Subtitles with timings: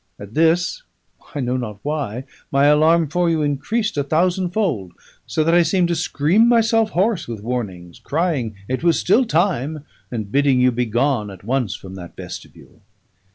[0.17, 0.81] At this
[1.35, 4.93] I know not why my alarm for you increased a thousandfold,
[5.27, 9.85] so that I seemed to scream myself hoarse with warnings, crying it was still time,
[10.11, 12.81] and bidding you begone at once from that vestibule.